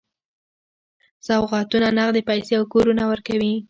[1.27, 3.53] سوغاتونه، نغدي پیسې او کورونه ورکوي.